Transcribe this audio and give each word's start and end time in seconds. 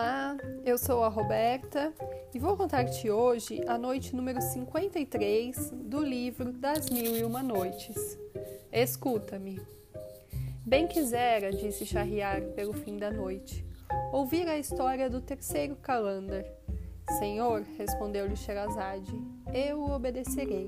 Olá, 0.00 0.34
eu 0.64 0.78
sou 0.78 1.04
a 1.04 1.08
Roberta 1.08 1.92
e 2.34 2.38
vou 2.38 2.56
contar-te 2.56 3.10
hoje 3.10 3.60
a 3.66 3.76
noite 3.76 4.16
número 4.16 4.40
53 4.40 5.72
do 5.72 6.02
livro 6.02 6.54
Das 6.54 6.88
Mil 6.88 7.18
e 7.18 7.22
Uma 7.22 7.42
Noites. 7.42 8.18
Escuta-me. 8.72 9.60
Bem 10.64 10.88
quisera, 10.88 11.52
disse 11.52 11.84
Shahriar 11.84 12.40
pelo 12.54 12.72
fim 12.72 12.96
da 12.96 13.10
noite, 13.10 13.62
ouvir 14.10 14.48
a 14.48 14.56
história 14.56 15.10
do 15.10 15.20
terceiro 15.20 15.76
Calandar. 15.76 16.46
Senhor, 17.18 17.62
respondeu-lhe 17.76 18.36
Sherazade, 18.36 19.12
eu 19.52 19.80
o 19.80 19.90
obedecerei. 19.90 20.66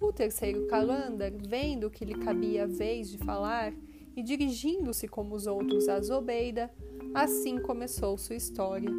O 0.00 0.12
terceiro 0.12 0.66
Calandar, 0.66 1.30
vendo 1.32 1.88
que 1.88 2.04
lhe 2.04 2.16
cabia 2.16 2.64
a 2.64 2.66
vez 2.66 3.08
de 3.08 3.18
falar, 3.18 3.72
e 4.18 4.22
dirigindo-se 4.22 5.06
como 5.06 5.36
os 5.36 5.46
outros 5.46 5.88
a 5.88 6.00
Zobeida, 6.00 6.68
Assim 7.14 7.58
começou 7.58 8.18
sua 8.18 8.36
história. 8.36 8.90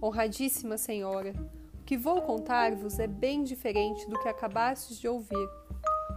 Honradíssima 0.00 0.78
senhora, 0.78 1.32
o 1.74 1.84
que 1.84 1.96
vou 1.96 2.22
contar-vos 2.22 2.98
é 2.98 3.06
bem 3.06 3.42
diferente 3.42 4.08
do 4.08 4.18
que 4.20 4.28
acabastes 4.28 4.98
de 4.98 5.08
ouvir. 5.08 5.48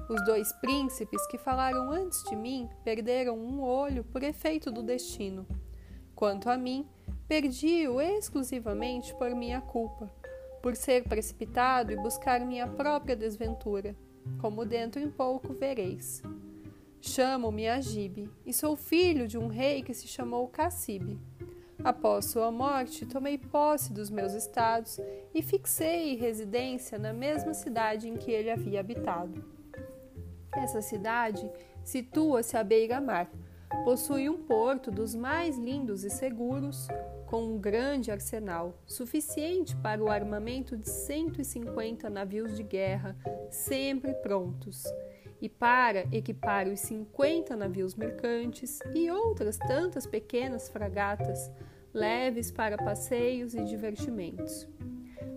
Os 0.10 0.24
dois 0.26 0.52
príncipes 0.54 1.26
que 1.28 1.38
falaram 1.38 1.92
antes 1.92 2.24
de 2.26 2.36
mim 2.36 2.70
perderam 2.84 3.38
um 3.38 3.62
olho 3.62 4.04
por 4.04 4.22
efeito 4.22 4.72
do 4.72 4.84
destino. 4.84 5.48
Quanto 6.16 6.50
a 6.50 6.58
mim, 6.58 6.88
perdi-o 7.28 8.00
exclusivamente 8.00 9.14
por 9.16 9.32
minha 9.32 9.62
culpa, 9.62 10.12
por 10.62 10.76
ser 10.76 11.06
precipitado 11.06 11.92
e 11.92 11.96
buscar 11.96 12.46
minha 12.46 12.68
própria 12.68 13.16
desventura, 13.16 13.96
como 14.40 14.66
dentro 14.66 15.02
em 15.02 15.10
pouco 15.10 15.54
vereis. 15.54 16.22
Chamo-me 17.02 17.66
Agibe 17.66 18.30
e 18.46 18.54
sou 18.54 18.76
filho 18.76 19.26
de 19.26 19.38
um 19.38 19.48
rei 19.48 19.82
que 19.82 19.94
se 19.94 20.06
chamou 20.06 20.50
Cassibe. 20.50 21.18
Após 21.82 22.26
sua 22.26 22.52
morte, 22.52 23.06
tomei 23.06 23.38
posse 23.38 23.94
dos 23.94 24.10
meus 24.10 24.34
estados 24.34 25.00
e 25.34 25.42
fixei 25.42 26.18
residência 26.18 27.00
na 27.00 27.14
mesma 27.14 27.54
cidade 27.54 28.10
em 28.10 28.18
que 28.18 28.30
ele 28.30 28.52
havia 28.52 28.82
habitado. 28.82 29.42
Essa 30.54 30.82
cidade 30.82 31.50
situa-se 31.86 32.58
à 32.58 32.64
beira-mar, 32.66 33.32
possui 33.86 34.28
um 34.30 34.44
porto 34.44 34.92
dos 34.92 35.16
mais 35.16 35.58
lindos 35.58 36.04
e 36.04 36.10
seguros, 36.10 36.90
com 37.28 37.44
um 37.44 37.58
grande 37.58 38.12
arsenal, 38.12 38.78
suficiente 38.86 39.74
para 39.78 40.04
o 40.04 40.10
armamento 40.10 40.76
de 40.76 40.90
150 40.90 42.10
navios 42.10 42.58
de 42.58 42.64
guerra, 42.64 43.16
sempre 43.50 44.14
prontos 44.16 44.84
e 45.42 45.48
para 45.48 46.06
equipar 46.12 46.68
os 46.68 46.80
50 46.82 47.56
navios 47.56 47.96
mercantes 47.96 48.80
e 48.94 49.10
outras 49.10 49.58
tantas 49.58 50.06
pequenas 50.06 50.70
fragatas 50.70 51.50
leves 51.94 52.52
para 52.52 52.78
passeios 52.78 53.54
e 53.54 53.64
divertimentos. 53.64 54.68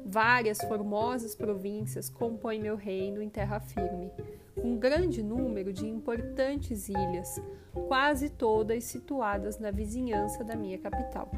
Várias 0.04 0.58
formosas 0.58 1.34
províncias 1.34 2.08
compõem 2.08 2.60
meu 2.60 2.76
reino 2.76 3.22
em 3.22 3.30
terra 3.30 3.60
firme, 3.60 4.10
um 4.56 4.76
grande 4.76 5.22
número 5.22 5.72
de 5.72 5.86
importantes 5.86 6.88
ilhas, 6.88 7.40
quase 7.88 8.28
todas 8.28 8.84
situadas 8.84 9.58
na 9.58 9.70
vizinhança 9.70 10.44
da 10.44 10.54
minha 10.54 10.76
capital. 10.76 11.30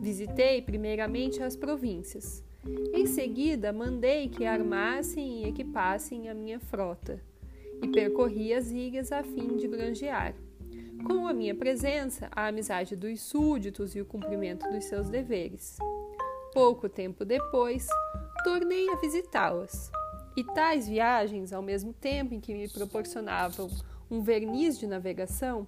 Visitei 0.00 0.60
primeiramente 0.60 1.42
as 1.42 1.56
províncias. 1.56 2.44
Em 2.92 3.06
seguida, 3.06 3.72
mandei 3.72 4.28
que 4.28 4.44
armassem 4.44 5.42
e 5.42 5.48
equipassem 5.48 6.28
a 6.28 6.34
minha 6.34 6.60
frota 6.60 7.18
e 7.82 7.88
percorri 7.88 8.52
as 8.52 8.70
ilhas 8.70 9.12
a 9.12 9.22
fim 9.22 9.56
de 9.56 9.68
granjear. 9.68 10.34
Com 11.06 11.26
a 11.26 11.32
minha 11.32 11.54
presença, 11.54 12.28
a 12.32 12.46
amizade 12.48 12.96
dos 12.96 13.20
súditos 13.20 13.94
e 13.94 14.00
o 14.00 14.06
cumprimento 14.06 14.68
dos 14.68 14.84
seus 14.84 15.08
deveres. 15.08 15.78
Pouco 16.52 16.88
tempo 16.88 17.24
depois, 17.24 17.86
tornei 18.42 18.88
a 18.90 18.96
visitá-las. 18.96 19.90
E 20.36 20.44
tais 20.44 20.88
viagens, 20.88 21.52
ao 21.52 21.62
mesmo 21.62 21.92
tempo 21.92 22.34
em 22.34 22.40
que 22.40 22.54
me 22.54 22.68
proporcionavam 22.68 23.68
um 24.10 24.20
verniz 24.22 24.78
de 24.78 24.86
navegação, 24.86 25.66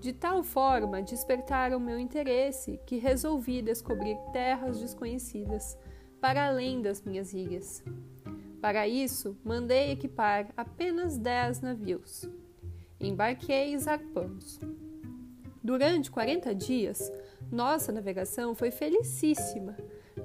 de 0.00 0.12
tal 0.12 0.42
forma 0.42 1.02
despertaram 1.02 1.80
meu 1.80 1.98
interesse 1.98 2.78
que 2.86 2.98
resolvi 2.98 3.62
descobrir 3.62 4.16
terras 4.32 4.78
desconhecidas 4.80 5.76
para 6.20 6.46
além 6.46 6.82
das 6.82 7.02
minhas 7.02 7.32
ilhas. 7.32 7.82
Para 8.60 8.88
isso, 8.88 9.36
mandei 9.44 9.92
equipar 9.92 10.48
apenas 10.56 11.16
dez 11.16 11.60
navios. 11.60 12.28
Embarquei 13.00 13.74
e 13.74 13.78
zarpamos. 13.78 14.60
Durante 15.62 16.10
40 16.10 16.54
dias, 16.54 17.12
nossa 17.52 17.92
navegação 17.92 18.54
foi 18.54 18.70
felicíssima, 18.70 19.76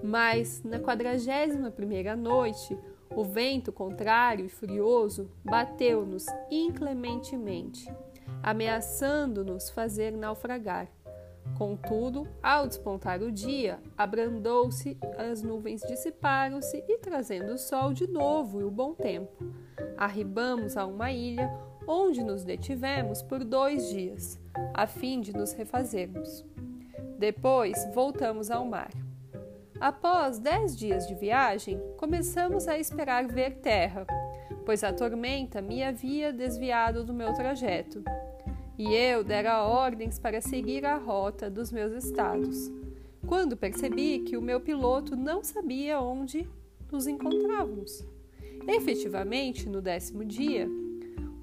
mas 0.04 0.64
na 0.64 0.80
quadragésima 0.80 1.70
primeira 1.70 2.16
noite, 2.16 2.78
o 3.16 3.24
vento 3.24 3.72
contrário 3.72 4.46
e 4.46 4.50
furioso 4.50 5.30
bateu-nos 5.44 6.26
inclementemente, 6.50 7.88
ameaçando-nos 8.42 9.70
fazer 9.70 10.14
naufragar. 10.14 10.90
Contudo, 11.58 12.28
ao 12.41 12.68
despontar 12.68 13.22
o 13.22 13.31
dia, 13.31 13.80
abrandou-se, 13.97 14.97
as 15.18 15.44
nuvens 15.44 15.81
dissiparam-se 15.81 16.84
e, 16.88 16.97
trazendo 16.97 17.53
o 17.53 17.58
sol 17.58 17.94
de 17.94 18.08
novo 18.08 18.59
e 18.59 18.64
o 18.64 18.72
bom 18.72 18.94
tempo, 18.94 19.44
arribamos 19.96 20.75
a 20.75 20.86
uma 20.86 21.12
ilha 21.12 21.52
onde 21.88 22.24
nos 22.24 22.44
detivemos 22.44 23.22
por 23.22 23.44
dois 23.44 23.90
dias, 23.90 24.40
a 24.74 24.88
fim 24.88 25.22
de 25.22 25.31
nos 25.31 25.53
refazermos. 25.53 26.44
Depois 27.19 27.88
voltamos 27.94 28.50
ao 28.50 28.66
mar. 28.66 28.92
Após 29.80 30.40
dez 30.40 30.75
dias 30.75 31.08
de 31.08 31.13
viagem, 31.13 31.80
começamos 31.97 32.68
a 32.68 32.80
esperar 32.80 33.28
ver 33.28 33.58
terra, 33.58 34.08
pois 34.66 34.84
a 34.84 34.92
tormenta 34.92 35.62
me 35.62 35.84
havia 35.84 36.34
desviado 36.34 37.03
do 37.03 37.13
meu 37.13 37.34
trajeto 37.34 38.03
e 38.78 38.94
eu 38.94 39.24
dera 39.24 39.64
ordens 39.64 40.18
para 40.18 40.42
seguir 40.42 40.86
a 40.86 40.98
rota 40.98 41.50
dos 41.50 41.72
meus 41.72 41.92
estados, 42.04 42.72
quando 43.28 43.56
percebi 43.56 44.20
que 44.20 44.36
o 44.36 44.42
meu 44.42 44.60
piloto 44.60 45.16
não 45.16 45.44
sabia 45.44 46.00
onde 46.00 46.48
nos 46.92 47.08
encontrávamos. 47.08 48.06
Efetivamente, 48.68 49.68
no 49.70 49.82
décimo 49.82 50.24
dia, 50.24 50.68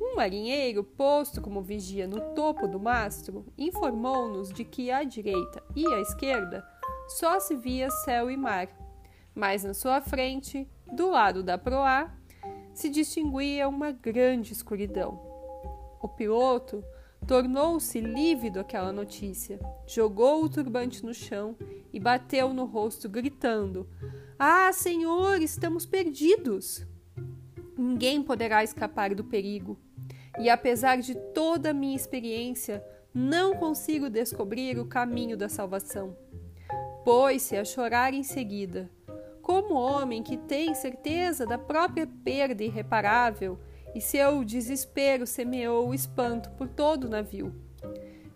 um 0.01 0.17
marinheiro, 0.17 0.83
posto 0.83 1.41
como 1.41 1.63
vigia 1.63 2.07
no 2.07 2.35
topo 2.35 2.67
do 2.67 2.81
mastro, 2.81 3.45
informou-nos 3.57 4.53
de 4.53 4.65
que 4.65 4.91
à 4.91 5.05
direita 5.05 5.63
e 5.77 5.87
à 5.87 6.01
esquerda 6.01 6.65
só 7.07 7.39
se 7.39 7.57
via 7.57 7.91
céu 7.91 8.31
e 8.31 8.37
mar, 8.37 8.69
mas 9.35 9.63
na 9.65 9.75
sua 9.75 10.01
frente, 10.01 10.69
do 10.93 11.11
lado 11.11 11.43
da 11.43 11.59
proa, 11.59 12.11
se 12.73 12.89
distinguia 12.89 13.69
uma 13.69 13.93
grande 13.93 14.53
escuridão. 14.53 15.21
O 16.01 16.09
piloto 16.09 16.83
Tornou-se 17.27 18.01
lívido 18.01 18.59
aquela 18.59 18.93
notícia, 18.93 19.61
jogou 19.87 20.43
o 20.43 20.49
turbante 20.49 21.05
no 21.05 21.15
chão 21.15 21.57
e 21.93 22.01
bateu 22.01 22.53
no 22.53 22.65
rosto, 22.65 23.09
gritando: 23.09 23.89
Ah, 24.39 24.73
senhor, 24.73 25.41
estamos 25.41 25.87
perdidos! 25.87 26.87
Ninguém 27.79 28.23
poderá 28.23 28.63
escapar 28.65 29.15
do 29.15 29.25
perigo. 29.25 29.79
E 30.39 30.49
apesar 30.49 30.99
de 30.99 31.15
toda 31.35 31.71
a 31.71 31.75
minha 31.75 31.97
experiência, 31.97 32.85
não 33.13 33.57
consigo 33.57 34.09
descobrir 34.09 34.79
o 34.79 34.87
caminho 34.87 35.37
da 35.37 35.49
salvação. 35.49 36.17
Pôs-se 37.05 37.57
a 37.57 37.65
chorar 37.65 38.15
em 38.15 38.23
seguida. 38.23 38.91
Como 39.43 39.75
homem 39.75 40.23
que 40.23 40.37
tem 40.37 40.75
certeza 40.75 41.47
da 41.47 41.59
própria 41.59 42.07
perda 42.07 42.63
irreparável, 42.63 43.59
e 43.95 44.01
seu 44.01 44.45
desespero 44.45 45.27
semeou 45.27 45.89
o 45.89 45.95
espanto 45.95 46.51
por 46.51 46.69
todo 46.69 47.05
o 47.05 47.09
navio. 47.09 47.55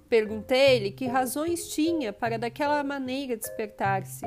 Perguntei-lhe 0.08 0.90
que 0.90 1.06
razões 1.06 1.68
tinha 1.68 2.12
para 2.12 2.38
daquela 2.38 2.82
maneira 2.84 3.36
despertar-se. 3.36 4.24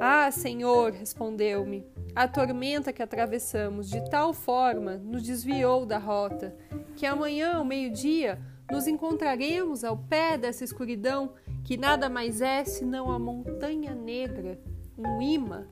Ah, 0.00 0.30
senhor, 0.30 0.92
respondeu-me, 0.92 1.86
a 2.14 2.28
tormenta 2.28 2.92
que 2.92 3.02
atravessamos 3.02 3.88
de 3.88 4.08
tal 4.10 4.34
forma 4.34 4.96
nos 4.96 5.22
desviou 5.22 5.86
da 5.86 5.96
rota, 5.96 6.54
que 6.96 7.06
amanhã, 7.06 7.54
ao 7.54 7.64
meio-dia, 7.64 8.38
nos 8.70 8.86
encontraremos 8.86 9.84
ao 9.84 9.96
pé 9.96 10.36
dessa 10.36 10.64
escuridão 10.64 11.32
que 11.64 11.76
nada 11.76 12.10
mais 12.10 12.40
é 12.40 12.64
senão 12.64 13.10
a 13.10 13.18
montanha 13.18 13.94
negra, 13.94 14.60
um 14.98 15.22
imã, 15.22 15.66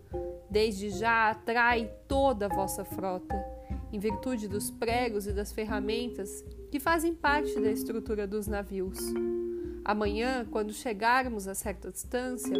desde 0.49 0.91
já 0.91 1.31
atrai 1.31 1.91
toda 2.07 2.47
a 2.47 2.55
vossa 2.55 2.85
frota 2.85 3.54
em 3.95 3.99
virtude 4.01 4.49
dos 4.49 4.73
pregos 4.73 5.29
e 5.29 5.33
das 5.33 5.53
ferramentas 5.53 6.45
que 6.69 6.81
fazem 6.81 7.15
parte 7.15 7.61
da 7.61 7.71
estrutura 7.71 8.27
dos 8.27 8.49
navios. 8.49 8.99
Amanhã, 9.85 10.45
quando 10.51 10.73
chegarmos 10.73 11.47
a 11.47 11.55
certa 11.55 11.93
distância, 11.93 12.57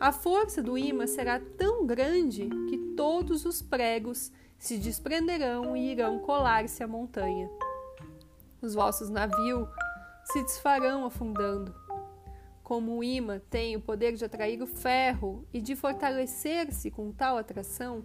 a 0.00 0.10
força 0.10 0.60
do 0.60 0.76
imã 0.76 1.06
será 1.06 1.38
tão 1.38 1.86
grande 1.86 2.48
que 2.68 2.76
todos 2.96 3.44
os 3.44 3.62
pregos 3.62 4.32
se 4.58 4.76
desprenderão 4.76 5.76
e 5.76 5.92
irão 5.92 6.18
colar-se 6.18 6.82
à 6.82 6.88
montanha. 6.88 7.48
Os 8.60 8.74
vossos 8.74 9.08
navios 9.08 9.68
se 10.24 10.42
desfarão 10.42 11.06
afundando. 11.06 11.72
como 12.64 12.96
o 12.96 13.04
imã 13.04 13.40
tem 13.48 13.76
o 13.76 13.80
poder 13.80 14.14
de 14.14 14.24
atrair 14.24 14.60
o 14.60 14.66
ferro 14.66 15.46
e 15.52 15.60
de 15.60 15.76
fortalecer-se 15.76 16.90
com 16.90 17.12
tal 17.12 17.36
atração, 17.36 18.02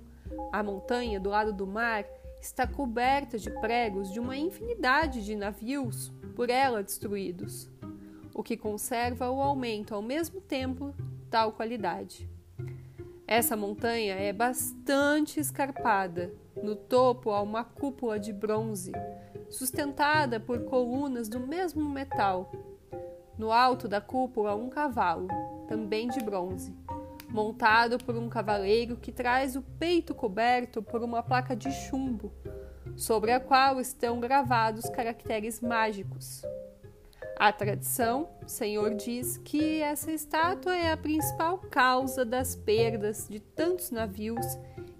a 0.52 0.62
montanha 0.62 1.20
do 1.20 1.30
lado 1.30 1.54
do 1.54 1.66
mar 1.66 2.06
está 2.42 2.66
coberta 2.66 3.38
de 3.38 3.50
pregos 3.50 4.12
de 4.12 4.20
uma 4.20 4.38
infinidade 4.38 5.24
de 5.24 5.36
navios 5.36 6.12
por 6.36 6.50
ela 6.50 6.82
destruídos, 6.82 7.70
o 8.34 8.42
que 8.42 8.56
conserva 8.56 9.30
ou 9.30 9.42
aumenta 9.42 9.96
ao 9.96 10.02
mesmo 10.02 10.40
tempo 10.40 10.94
tal 11.30 11.52
qualidade. 11.52 12.30
Essa 13.28 13.56
montanha 13.56 14.16
é 14.16 14.34
bastante 14.34 15.40
escarpada. 15.40 16.34
No 16.64 16.76
topo 16.76 17.30
há 17.30 17.42
uma 17.42 17.64
cúpula 17.64 18.20
de 18.20 18.34
bronze, 18.34 18.92
sustentada 19.50 20.40
por 20.40 20.64
colunas 20.66 21.30
do 21.30 21.40
mesmo 21.40 21.88
metal. 21.88 22.52
No 23.38 23.52
alto 23.52 23.88
da 23.88 24.02
cúpula, 24.02 24.56
um 24.56 24.68
cavalo, 24.68 25.28
também 25.68 26.10
de 26.10 26.20
bronze, 26.22 26.76
montado 27.30 27.98
por 28.04 28.16
um 28.16 28.28
cavaleiro 28.28 28.98
que 28.98 29.12
traz 29.12 29.56
o 29.56 29.62
peito 29.62 30.14
coberto 30.14 30.82
por 30.82 31.04
uma 31.04 31.22
placa 31.22 31.56
de 31.56 31.72
chumbo, 31.72 32.34
sobre 32.96 33.32
a 33.32 33.40
qual 33.40 33.80
estão 33.80 34.20
gravados 34.20 34.90
caracteres 34.90 35.62
mágicos. 35.62 36.42
A 37.38 37.54
tradição, 37.54 38.28
Senhor 38.46 38.96
diz 38.96 39.38
que 39.38 39.80
essa 39.82 40.12
estátua 40.12 40.76
é 40.76 40.92
a 40.92 40.98
principal 40.98 41.58
causa 41.58 42.26
das 42.26 42.54
perdas 42.56 43.28
de 43.30 43.40
tantos 43.40 43.92
navios 43.92 44.46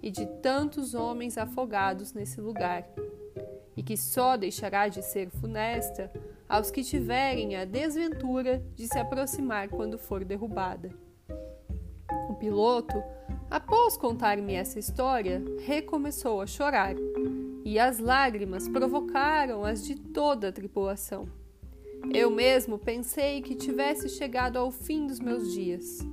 e 0.02 0.10
de 0.10 0.24
tantos 0.40 0.94
homens 0.94 1.36
afogados 1.36 2.14
nesse 2.14 2.40
lugar, 2.40 2.88
e 3.76 3.82
que 3.82 3.96
só 3.96 4.38
deixará 4.38 4.88
de 4.88 5.02
ser 5.02 5.28
funesta 5.28 6.10
aos 6.48 6.70
que 6.70 6.82
tiverem 6.82 7.56
a 7.56 7.66
desventura 7.66 8.64
de 8.74 8.88
se 8.88 8.98
aproximar 8.98 9.68
quando 9.68 9.98
for 9.98 10.24
derrubada. 10.24 10.90
O 12.30 12.34
piloto, 12.34 13.02
após 13.50 13.96
contar-me 13.96 14.54
essa 14.54 14.78
história, 14.78 15.42
recomeçou 15.66 16.40
a 16.40 16.46
chorar, 16.46 16.94
e 17.64 17.76
as 17.76 17.98
lágrimas 17.98 18.68
provocaram 18.68 19.64
as 19.64 19.84
de 19.84 19.96
toda 19.96 20.48
a 20.48 20.52
tripulação. 20.52 21.28
Eu 22.14 22.30
mesmo 22.30 22.78
pensei 22.78 23.42
que 23.42 23.56
tivesse 23.56 24.08
chegado 24.08 24.58
ao 24.58 24.70
fim 24.70 25.08
dos 25.08 25.18
meus 25.18 25.52
dias. 25.52 26.06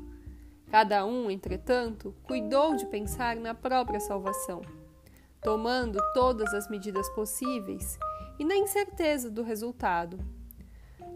Cada 0.72 1.06
um, 1.06 1.30
entretanto, 1.30 2.16
cuidou 2.24 2.76
de 2.76 2.88
pensar 2.88 3.36
na 3.36 3.54
própria 3.54 4.00
salvação, 4.00 4.64
tomando 5.44 6.00
todas 6.16 6.52
as 6.52 6.68
medidas 6.68 7.08
possíveis 7.12 8.00
e 8.40 8.44
na 8.44 8.58
incerteza 8.58 9.30
do 9.30 9.44
resultado. 9.44 10.18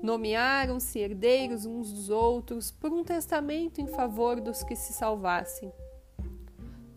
Nomearam-se 0.01 0.97
herdeiros 0.99 1.65
uns 1.65 1.91
dos 1.91 2.09
outros 2.09 2.71
por 2.71 2.91
um 2.91 3.03
testamento 3.03 3.79
em 3.79 3.87
favor 3.87 4.41
dos 4.41 4.63
que 4.63 4.75
se 4.75 4.93
salvassem. 4.93 5.71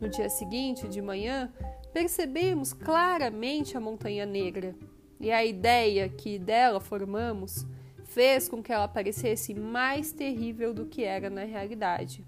No 0.01 0.09
dia 0.09 0.29
seguinte, 0.31 0.89
de 0.89 1.03
manhã, 1.03 1.53
percebemos 1.93 2.73
claramente 2.73 3.77
a 3.77 3.81
Montanha 3.81 4.25
Negra 4.27 4.75
e 5.21 5.31
a 5.31 5.45
ideia 5.45 6.09
que 6.09 6.39
dela 6.39 6.81
formamos 6.81 7.67
fez 8.05 8.49
com 8.49 8.63
que 8.63 8.73
ela 8.73 8.89
parecesse 8.89 9.55
mais 9.55 10.13
terrível 10.13 10.73
do 10.73 10.87
que 10.87 11.05
era 11.05 11.29
na 11.29 11.45
realidade. 11.45 12.25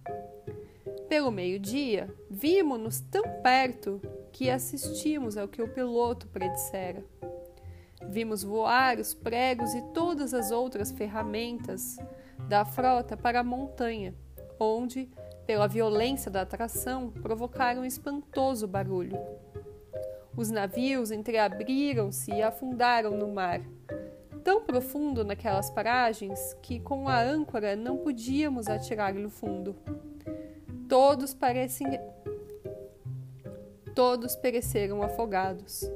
Pelo 1.08 1.31
meio-dia, 1.31 2.12
vimos-nos 2.31 3.00
tão 3.00 3.22
perto 3.43 4.00
que 4.32 4.50
assistimos 4.50 5.37
ao 5.37 5.46
que 5.49 5.62
o 5.62 5.69
piloto 5.69 6.26
predissera. 6.29 7.05
Vimos 8.08 8.43
voar 8.43 8.99
os 8.99 9.14
pregos 9.14 9.75
e 9.75 9.82
todas 9.93 10.32
as 10.32 10.50
outras 10.50 10.91
ferramentas 10.91 11.97
da 12.49 12.64
frota 12.64 13.17
para 13.17 13.41
a 13.41 13.44
montanha, 13.44 14.14
onde, 14.58 15.11
pela 15.47 15.67
violência 15.67 16.31
da 16.31 16.43
atração, 16.43 17.11
provocaram 17.11 17.82
um 17.82 17.85
espantoso 17.85 18.67
barulho. 18.67 19.19
Os 20.37 20.50
navios 20.50 21.11
entreabriram-se 21.11 22.31
e 22.31 22.43
afundaram 22.43 23.17
no 23.17 23.29
mar, 23.29 23.61
tão 24.44 24.62
profundo 24.62 25.25
naquelas 25.25 25.70
paragens 25.70 26.55
que 26.62 26.79
com 26.79 27.08
a 27.08 27.20
âncora 27.20 27.75
não 27.75 27.97
podíamos 27.97 28.69
atirar-lhe 28.69 29.25
o 29.25 29.31
fundo. 29.31 29.75
Todos 30.88 31.35
parecem 31.35 31.87
todos 33.94 34.37
pereceram 34.37 35.03
afogados. 35.03 35.91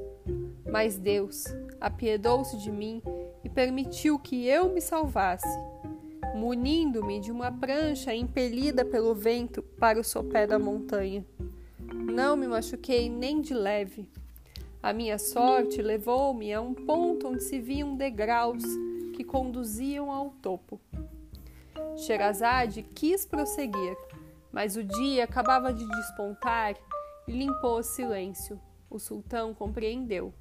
Mas 0.69 0.97
Deus 0.97 1.45
apiedou-se 1.81 2.55
de 2.57 2.71
mim 2.71 3.01
e 3.43 3.49
permitiu 3.49 4.19
que 4.19 4.45
eu 4.45 4.71
me 4.71 4.79
salvasse, 4.79 5.59
munindo-me 6.35 7.19
de 7.19 7.31
uma 7.31 7.51
prancha 7.51 8.13
impelida 8.13 8.85
pelo 8.85 9.15
vento 9.15 9.63
para 9.63 9.99
o 9.99 10.03
sopé 10.03 10.45
da 10.45 10.59
montanha. 10.59 11.25
Não 11.91 12.37
me 12.37 12.47
machuquei 12.47 13.09
nem 13.09 13.41
de 13.41 13.55
leve. 13.55 14.07
A 14.81 14.93
minha 14.93 15.17
sorte 15.17 15.81
levou-me 15.81 16.53
a 16.53 16.61
um 16.61 16.73
ponto 16.73 17.27
onde 17.27 17.43
se 17.43 17.59
viam 17.59 17.95
degraus 17.95 18.63
que 19.15 19.23
conduziam 19.23 20.11
ao 20.11 20.29
topo. 20.41 20.79
Sherazade 21.97 22.83
quis 22.83 23.25
prosseguir, 23.25 23.97
mas 24.51 24.75
o 24.75 24.83
dia 24.83 25.23
acabava 25.23 25.73
de 25.73 25.87
despontar 25.87 26.75
e 27.27 27.31
limpou 27.31 27.79
o 27.79 27.83
silêncio. 27.83 28.59
O 28.89 28.99
sultão 28.99 29.53
compreendeu, 29.53 30.33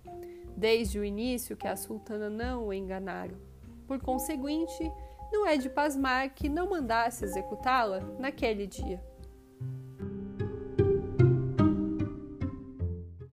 desde 0.60 0.98
o 0.98 1.04
início, 1.04 1.56
que 1.56 1.66
a 1.66 1.74
sultana 1.74 2.28
não 2.28 2.66
o 2.66 2.72
enganara. 2.72 3.34
Por 3.86 3.98
conseguinte, 3.98 4.92
não 5.32 5.46
é 5.46 5.56
de 5.56 5.70
pasmar 5.70 6.34
que 6.34 6.48
não 6.48 6.68
mandasse 6.68 7.24
executá-la 7.24 8.00
naquele 8.18 8.66
dia. 8.66 9.02